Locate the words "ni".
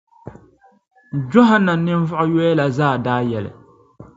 1.83-1.91